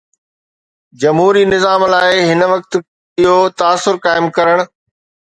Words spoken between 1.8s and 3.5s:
لاءِ هن وقت کان اهو